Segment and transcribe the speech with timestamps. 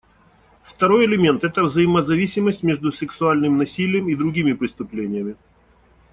[0.63, 5.35] Второй элемент— это взаимозависимость между сексуальным насилием и другими преступлениями.